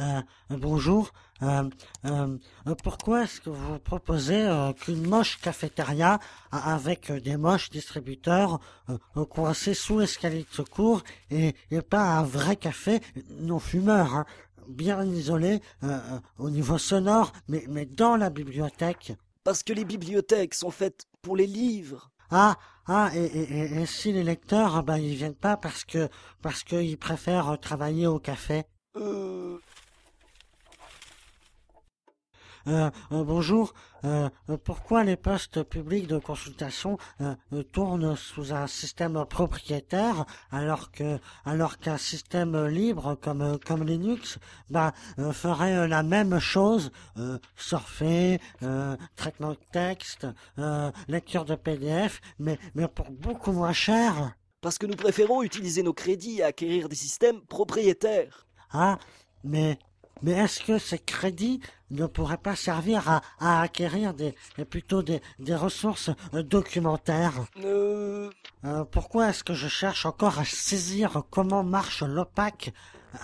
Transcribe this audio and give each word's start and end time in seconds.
Euh, 0.00 0.20
bonjour. 0.50 1.12
Euh, 1.42 1.68
euh, 2.06 2.38
pourquoi 2.82 3.24
est-ce 3.24 3.40
que 3.40 3.50
vous 3.50 3.78
proposez 3.78 4.48
qu'une 4.80 5.06
moche 5.06 5.38
cafétéria 5.40 6.18
avec 6.50 7.12
des 7.12 7.36
moches 7.36 7.70
distributeurs 7.70 8.60
coincés 9.30 9.74
sous 9.74 9.98
l'escalier 9.98 10.46
de 10.48 10.54
secours 10.54 11.02
et, 11.30 11.54
et, 11.70 11.82
pas 11.82 12.18
un 12.18 12.22
vrai 12.22 12.56
café 12.56 13.00
non 13.40 13.58
fumeur, 13.58 14.14
hein, 14.14 14.26
bien 14.68 15.04
isolé 15.04 15.60
au 16.38 16.50
niveau 16.50 16.78
sonore, 16.78 17.32
mais, 17.48 17.64
mais 17.68 17.86
dans 17.86 18.16
la 18.16 18.30
bibliothèque? 18.30 19.14
Parce 19.44 19.62
que 19.62 19.72
les 19.72 19.84
bibliothèques 19.84 20.54
sont 20.54 20.70
faites 20.70 21.06
pour 21.20 21.36
les 21.36 21.46
livres. 21.46 22.10
Ah, 22.30 22.56
ah, 22.86 23.10
et, 23.14 23.24
et, 23.24 23.82
et 23.82 23.86
si 23.86 24.12
les 24.12 24.24
lecteurs, 24.24 24.82
ben, 24.84 24.96
ils 24.96 25.16
viennent 25.16 25.34
pas 25.34 25.56
parce 25.56 25.84
que 25.84 26.08
parce 26.40 26.62
qu'ils 26.62 26.96
préfèrent 26.98 27.58
travailler 27.60 28.06
au 28.06 28.18
café? 28.18 28.64
Euh, 28.96 29.58
euh, 32.68 32.90
euh, 33.10 33.24
bonjour. 33.24 33.74
Euh, 34.04 34.28
pourquoi 34.64 35.04
les 35.04 35.16
postes 35.16 35.62
publics 35.62 36.06
de 36.06 36.18
consultation 36.18 36.98
tournent 37.72 38.16
sous 38.16 38.52
un 38.52 38.66
système 38.66 39.24
propriétaire 39.26 40.24
alors 40.50 40.90
que 40.90 41.18
alors 41.44 41.78
qu'un 41.78 41.98
système 41.98 42.66
libre 42.66 43.16
comme 43.20 43.58
comme 43.64 43.84
Linux 43.84 44.38
bah, 44.70 44.92
ferait 45.32 45.86
la 45.86 46.02
même 46.02 46.40
chose 46.40 46.90
surfer 47.54 48.40
traitement 49.14 49.50
de 49.50 49.58
texte 49.72 50.26
lecture 51.06 51.44
de 51.44 51.54
PDF 51.54 52.20
mais 52.40 52.58
mais 52.74 52.88
pour 52.88 53.10
beaucoup 53.10 53.52
moins 53.52 53.72
cher? 53.72 54.34
Parce 54.60 54.78
que 54.78 54.86
nous 54.86 54.96
préférons 54.96 55.42
utiliser 55.42 55.84
nos 55.84 55.92
crédits 55.92 56.42
à 56.42 56.46
acquérir 56.46 56.88
des 56.88 56.96
systèmes 56.96 57.40
propriétaires 57.42 58.46
ah 58.72 58.98
mais 59.44 59.78
mais 60.22 60.32
est-ce 60.32 60.62
que 60.62 60.78
ces 60.78 60.98
crédits 60.98 61.60
ne 61.90 62.06
pourraient 62.06 62.36
pas 62.36 62.56
servir 62.56 63.22
à, 63.38 63.62
acquérir 63.62 64.14
des, 64.14 64.34
plutôt 64.70 65.02
des, 65.02 65.20
ressources 65.54 66.10
euh, 66.34 66.42
documentaires? 66.42 67.44
Euh... 67.64 68.30
euh 68.64 68.84
pourquoi 68.84 69.30
est-ce 69.30 69.44
que 69.44 69.54
je 69.54 69.68
cherche 69.68 70.06
encore 70.06 70.38
à 70.38 70.44
saisir 70.44 71.22
comment 71.30 71.64
marche 71.64 72.02
l'OPAC 72.02 72.72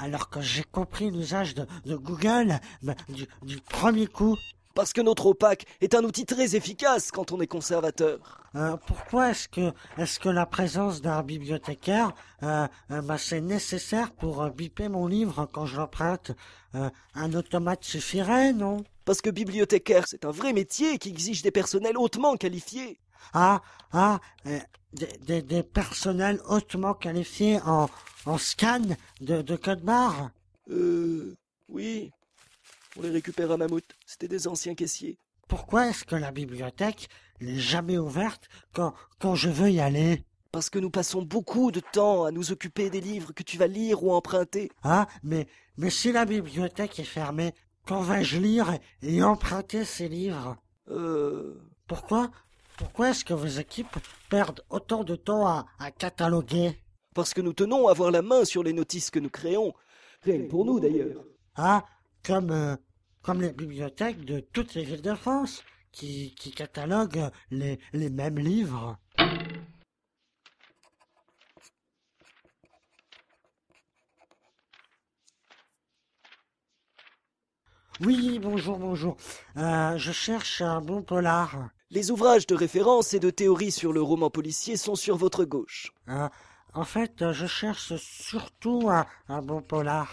alors 0.01 0.29
que 0.29 0.41
j'ai 0.41 0.65
compris 0.65 1.11
l'usage 1.11 1.55
de, 1.55 1.67
Google 1.97 2.61
ben, 2.83 2.95
du 3.43 3.57
premier 3.59 4.07
coup? 4.07 4.37
Parce 4.79 4.93
que 4.93 5.01
notre 5.01 5.27
OPAC 5.27 5.65
est 5.81 5.97
un 5.97 6.05
outil 6.05 6.25
très 6.25 6.55
efficace 6.55 7.11
quand 7.11 7.33
on 7.33 7.41
est 7.41 7.49
conservateur. 7.49 8.21
Euh, 8.55 8.77
pourquoi 8.87 9.31
est-ce 9.31 9.49
que, 9.49 9.73
est-ce 9.97 10.21
que 10.21 10.29
la 10.29 10.47
présence 10.47 11.03
d'un 11.03 11.25
bibliothécaire, 11.25 12.13
euh, 12.45 12.69
euh 12.93 13.03
bah, 13.03 13.19
c'est 13.19 13.41
nécessaire 13.41 14.13
pour 14.13 14.41
euh, 14.41 14.51
biper 14.51 14.89
mon 14.89 15.09
livre 15.09 15.49
quand 15.53 15.67
je 15.67 15.79
l'emprunte 15.79 16.31
Un 16.75 17.35
automate 17.35 17.83
suffirait, 17.83 18.53
non? 18.53 18.85
Parce 19.05 19.21
que 19.21 19.31
bibliothécaire, 19.31 20.07
c'est 20.07 20.25
un 20.25 20.31
vrai 20.31 20.53
métier 20.53 20.99
qui 20.99 21.09
exige 21.09 21.43
des 21.43 21.51
personnels 21.51 21.99
hautement 21.99 22.37
qualifiés. 22.37 23.01
Ah, 23.35 23.63
ah, 23.93 24.21
des, 24.93 25.43
des, 25.43 25.63
personnels 25.65 26.41
hautement 26.49 26.95
qualifiés 26.95 27.59
en, 27.67 27.89
en 28.27 28.39
scan 28.39 28.83
de, 29.21 29.43
de 29.43 29.57
code 29.57 29.83
barre? 29.83 30.31
Euh, 30.71 31.37
oui, 31.69 32.13
on 32.99 33.03
les 33.03 33.11
récupère 33.11 33.51
à 33.53 33.57
Mammouth. 33.57 33.97
C'était 34.07 34.29
des 34.29 34.49
anciens 34.49 34.75
caissiers. 34.75 35.19
Pourquoi 35.47 35.89
est-ce 35.89 36.05
que 36.05 36.17
la 36.17 36.31
bibliothèque 36.31 37.09
n'est 37.41 37.59
jamais 37.59 37.97
ouverte 37.97 38.49
quand, 38.75 38.93
quand 39.19 39.35
je 39.35 39.49
veux 39.49 39.71
y 39.71 39.81
aller? 39.81 40.25
Parce 40.53 40.69
que 40.69 40.79
nous 40.79 40.91
passons 40.91 41.23
beaucoup 41.23 41.71
de 41.71 41.81
temps 41.81 42.25
à 42.25 42.31
nous 42.31 42.53
occuper 42.53 42.91
des 42.91 43.01
livres 43.01 43.33
que 43.33 43.43
tu 43.43 43.57
vas 43.57 43.67
lire 43.67 44.03
ou 44.03 44.13
emprunter. 44.13 44.71
Ah, 44.83 45.07
mais, 45.23 45.47
mais 45.77 45.91
si 45.91 46.13
la 46.13 46.25
bibliothèque 46.25 46.99
est 46.99 47.05
fermée, 47.05 47.55
quand 47.87 48.03
vais-je 48.03 48.39
lire 48.39 48.79
et 49.03 49.23
emprunter 49.23 49.85
ces 49.85 50.09
livres? 50.09 50.57
Euh... 50.91 51.55
Pourquoi 51.87 52.31
Pourquoi 52.77 53.11
est-ce 53.11 53.25
que 53.25 53.33
vos 53.33 53.47
équipes 53.47 53.97
perdent 54.29 54.63
autant 54.69 55.05
de 55.05 55.17
temps 55.17 55.47
à, 55.47 55.67
à 55.79 55.91
cataloguer? 55.91 56.79
Parce 57.15 57.33
que 57.33 57.41
nous 57.41 57.55
tenons 57.55 57.89
à 57.89 57.93
avoir 57.93 58.11
la 58.11 58.23
main 58.23 58.45
sur 58.45 58.63
les 58.63 58.75
notices 58.75 59.11
que 59.11 59.19
nous 59.19 59.31
créons. 59.31 59.73
Rien 60.23 60.39
que 60.39 60.49
pour 60.49 60.65
nous 60.65 60.81
d'ailleurs. 60.81 61.25
Ah, 61.57 61.85
comme, 62.23 62.51
euh, 62.51 62.77
comme 63.29 63.43
les 63.43 63.53
bibliothèques 63.53 64.25
de 64.25 64.41
toutes 64.41 64.73
les 64.73 64.85
villes 64.85 65.03
de 65.03 65.15
France, 65.15 65.63
qui, 65.93 66.35
qui 66.37 66.51
cataloguent 66.51 67.29
les, 67.51 67.79
les 67.93 68.09
mêmes 68.09 68.39
livres. 68.39 68.97
Oui, 78.01 78.39
bonjour, 78.39 78.79
bonjour. 78.79 79.19
Euh, 79.59 79.99
je 79.99 80.13
cherche 80.13 80.63
un 80.63 80.81
bon 80.81 81.03
polar. 81.03 81.69
Les 81.91 82.11
ouvrages 82.11 82.47
de 82.47 82.55
référence 82.55 83.13
et 83.13 83.21
de 83.21 83.29
théorie 83.29 83.73
sur 83.73 83.93
le 83.93 84.01
roman 84.01 84.31
policier 84.31 84.79
sont 84.79 84.95
sur 84.95 85.19
votre 85.19 85.45
gauche. 85.45 85.93
Euh, 86.09 86.31
en 86.73 86.85
fait, 86.85 87.31
je 87.33 87.45
cherche 87.45 87.95
surtout 87.97 88.89
un, 88.89 89.05
un 89.29 89.43
bon 89.43 89.61
polar. 89.61 90.11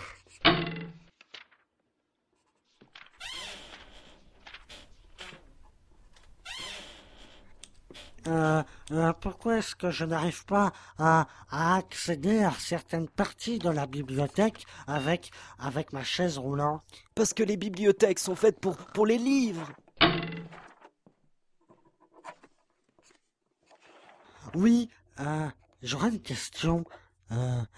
Euh, 8.28 8.64
euh, 8.92 9.14
pourquoi 9.14 9.58
est-ce 9.58 9.76
que 9.76 9.92
je 9.92 10.04
n'arrive 10.04 10.46
pas 10.46 10.74
à, 10.98 11.28
accéder 11.52 12.44
à 12.44 12.52
certaines 12.52 13.08
parties 13.08 13.60
de 13.60 13.70
la 13.70 13.86
bibliothèque 13.86 14.66
avec, 14.88 15.32
avec 15.60 15.94
ma 15.94 16.04
chaise 16.04 16.38
roulante 16.38 16.84
Parce 17.14 17.34
que 17.34 17.44
les 17.44 17.58
bibliothèques 17.58 18.20
sont 18.20 18.36
faites 18.36 18.60
pour, 18.60 18.78
pour 18.78 19.06
les 19.06 19.18
livres. 19.18 19.72
Oui, 24.56 24.90
euh, 25.20 25.48
j'aurais 25.84 26.10
une 26.10 26.22
question. 26.22 26.84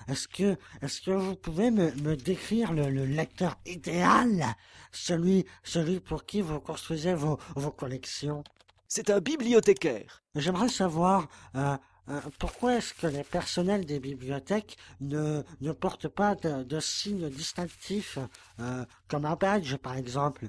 est-ce 0.07 0.27
que, 0.27 0.55
est-ce 0.81 1.01
que 1.01 1.11
vous 1.11 1.35
pouvez 1.35 1.71
me, 1.71 1.91
me 1.95 2.15
décrire 2.15 2.71
le, 2.71 2.89
le, 2.89 3.05
lecteur 3.05 3.57
idéal, 3.65 4.45
celui, 4.91 5.45
celui 5.63 5.99
pour 5.99 6.25
qui 6.25 6.41
vous 6.41 6.59
construisez 6.59 7.13
vos, 7.13 7.37
vos 7.55 7.71
collections? 7.71 8.43
C'est 8.87 9.09
un 9.09 9.19
bibliothécaire. 9.19 10.23
J'aimerais 10.35 10.69
savoir 10.69 11.27
euh, 11.55 11.77
euh, 12.09 12.21
pourquoi 12.39 12.75
est-ce 12.75 12.93
que 12.93 13.07
les 13.07 13.23
personnels 13.23 13.85
des 13.85 13.99
bibliothèques 13.99 14.77
ne, 15.01 15.43
ne 15.59 15.71
portent 15.73 16.07
pas 16.07 16.35
de, 16.35 16.63
de 16.63 16.79
signes 16.79 17.29
distinctifs, 17.29 18.17
euh, 18.59 18.85
comme 19.07 19.25
un 19.25 19.35
badge 19.35 19.75
par 19.77 19.97
exemple, 19.97 20.47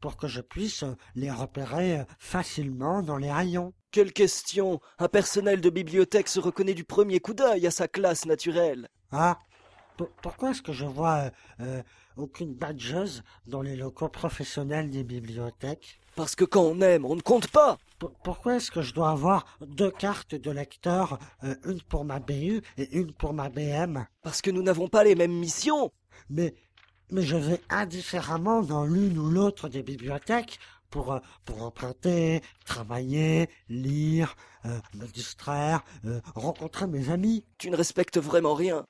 pour 0.00 0.16
que 0.16 0.26
je 0.26 0.40
puisse 0.40 0.84
les 1.14 1.30
repérer 1.30 2.04
facilement 2.18 3.02
dans 3.02 3.16
les 3.16 3.32
rayons? 3.32 3.72
Quelle 3.92 4.12
question 4.12 4.80
Un 4.98 5.08
personnel 5.08 5.60
de 5.60 5.70
bibliothèque 5.70 6.28
se 6.28 6.40
reconnaît 6.40 6.74
du 6.74 6.84
premier 6.84 7.20
coup 7.20 7.34
d'œil 7.34 7.66
à 7.66 7.70
sa 7.70 7.88
classe 7.88 8.26
naturelle. 8.26 8.88
Ah 9.12 9.38
pourquoi 10.22 10.50
est-ce 10.50 10.62
que 10.62 10.72
je 10.72 10.84
vois 10.84 11.30
aucune 12.16 12.52
badgeuse 12.52 13.22
dans 13.46 13.62
les 13.62 13.76
locaux 13.76 14.08
professionnels 14.08 14.90
des 14.90 15.04
bibliothèques? 15.04 16.00
Parce 16.16 16.34
que 16.34 16.44
quand 16.44 16.62
on 16.62 16.80
aime, 16.80 17.04
on 17.04 17.16
ne 17.16 17.20
compte 17.20 17.48
pas. 17.48 17.78
pourquoi 18.22 18.56
est-ce 18.56 18.70
que 18.70 18.82
je 18.82 18.92
dois 18.92 19.10
avoir 19.10 19.46
deux 19.60 19.90
cartes 19.90 20.34
de 20.34 20.50
lecteur, 20.50 21.18
euh, 21.42 21.54
une 21.66 21.80
pour 21.82 22.04
ma 22.04 22.18
BU 22.18 22.62
et 22.76 22.96
une 22.96 23.12
pour 23.12 23.32
ma 23.32 23.48
BM 23.48 24.06
Parce 24.22 24.42
que 24.42 24.50
nous 24.50 24.62
n'avons 24.62 24.88
pas 24.88 25.04
les 25.04 25.14
mêmes 25.14 25.32
missions. 25.32 25.90
Mais, 26.30 26.54
mais 27.10 27.22
je 27.22 27.36
vais 27.36 27.60
indifféremment 27.70 28.62
dans 28.62 28.84
l'une 28.84 29.18
ou 29.18 29.30
l'autre 29.30 29.68
des 29.68 29.82
bibliothèques 29.82 30.58
pour, 30.94 31.12
euh, 31.12 31.18
pour 31.44 31.60
emprunter, 31.64 32.40
travailler, 32.64 33.48
lire, 33.68 34.36
euh, 34.64 34.78
me 34.94 35.06
distraire, 35.06 35.82
euh, 36.04 36.20
rencontrer 36.36 36.86
mes 36.86 37.10
amis. 37.10 37.44
Tu 37.58 37.68
ne 37.68 37.76
respectes 37.76 38.16
vraiment 38.16 38.54
rien. 38.54 38.86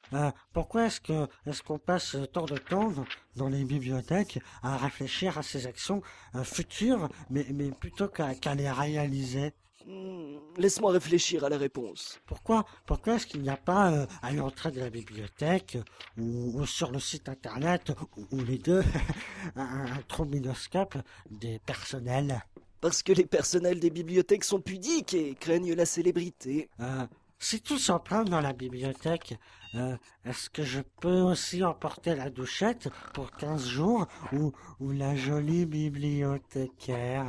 pourquoi 0.52 0.84
est-ce 0.86 1.00
que 1.00 1.26
est-ce 1.46 1.62
qu'on 1.62 1.78
passe 1.78 2.16
tant 2.34 2.44
de 2.44 2.58
temps 2.58 2.92
dans 3.36 3.48
les 3.48 3.64
bibliothèques 3.64 4.38
à 4.62 4.76
réfléchir 4.76 5.38
à 5.38 5.42
ces 5.42 5.66
actions 5.66 6.02
futures, 6.42 7.08
mais, 7.30 7.46
mais 7.54 7.70
plutôt 7.70 8.08
qu'à 8.08 8.54
les 8.54 8.70
réaliser? 8.70 9.54
Hmm, 9.86 10.33
laisse-moi 10.56 10.92
réfléchir 10.92 11.44
à 11.44 11.48
la 11.48 11.58
réponse. 11.58 12.20
Pourquoi, 12.26 12.64
pourquoi 12.86 13.14
est-ce 13.14 13.26
qu'il 13.26 13.42
n'y 13.42 13.48
a 13.48 13.56
pas 13.56 13.92
euh, 13.92 14.06
à 14.22 14.32
l'entrée 14.32 14.70
de 14.70 14.80
la 14.80 14.90
bibliothèque 14.90 15.78
ou, 16.18 16.64
sur 16.66 16.90
le 16.90 16.98
site 16.98 17.28
internet 17.28 17.92
ou, 18.32 18.38
les 18.44 18.58
deux 18.58 18.82
un, 19.56 19.86
un 19.86 20.02
trombinoscope 20.08 20.96
des 21.30 21.58
personnels? 21.60 22.44
Parce 22.80 23.02
que 23.02 23.14
les 23.14 23.24
personnels 23.24 23.80
des 23.80 23.88
bibliothèques 23.88 24.44
sont 24.44 24.60
pudiques 24.60 25.14
et 25.14 25.34
craignent 25.34 25.72
la 25.72 25.86
célébrité. 25.86 26.68
Euh, 26.80 27.06
si 27.38 27.60
tout 27.60 27.78
s'emprunte 27.78 28.28
dans 28.28 28.40
la 28.40 28.52
bibliothèque, 28.52 29.38
euh, 29.74 29.96
est-ce 30.24 30.48
que 30.50 30.62
je 30.62 30.80
peux 31.00 31.20
aussi 31.20 31.64
emporter 31.64 32.14
la 32.14 32.30
douchette 32.30 32.88
pour 33.12 33.32
quinze 33.32 33.66
jours 33.66 34.06
ou, 34.32 34.52
ou 34.80 34.92
la 34.92 35.16
jolie 35.16 35.66
bibliothécaire? 35.66 37.26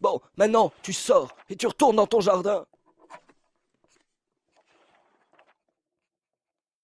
Bon, 0.00 0.20
maintenant, 0.36 0.72
tu 0.82 0.92
sors 0.92 1.34
et 1.48 1.56
tu 1.56 1.66
retournes 1.66 1.96
dans 1.96 2.06
ton 2.06 2.20
jardin. 2.20 2.66